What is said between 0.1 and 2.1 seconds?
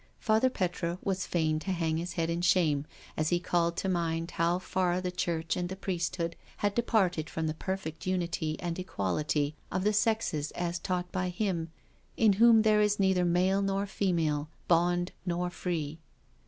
Father Petre was feign to hang